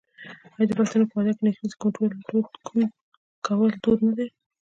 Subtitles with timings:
[0.55, 1.77] آیا د پښتنو په واده کې نکریزې
[3.47, 4.27] کول دود نه دی؟